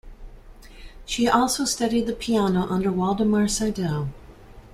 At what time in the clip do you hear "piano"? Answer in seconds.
2.13-2.65